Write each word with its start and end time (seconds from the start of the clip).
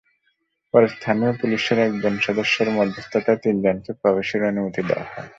পরে 0.73 0.87
স্থানীয় 0.95 1.31
পুলিশের 1.41 1.77
একজন 1.87 2.13
সদস্যের 2.25 2.69
মধ্যস্থতায় 2.77 3.41
তিনজনকে 3.43 3.91
প্রবেশের 4.01 4.41
অনুমতি 4.49 4.81
দেওয়া 4.89 5.05
হয়। 5.05 5.27